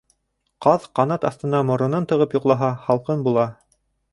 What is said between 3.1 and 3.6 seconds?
була.